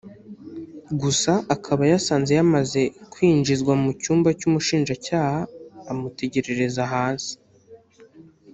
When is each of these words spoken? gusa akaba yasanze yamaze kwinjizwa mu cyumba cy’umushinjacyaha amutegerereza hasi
gusa 1.01 1.31
akaba 1.55 1.83
yasanze 1.93 2.31
yamaze 2.39 2.81
kwinjizwa 3.11 3.73
mu 3.83 3.89
cyumba 4.01 4.29
cy’umushinjacyaha 4.39 5.39
amutegerereza 5.91 6.83
hasi 6.93 7.33